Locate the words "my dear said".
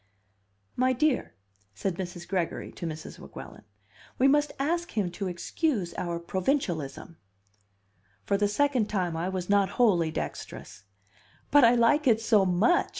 0.75-1.93